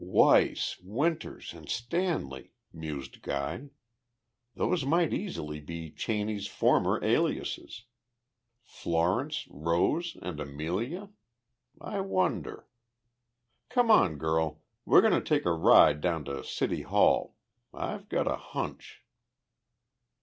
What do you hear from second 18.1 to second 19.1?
a hunch!"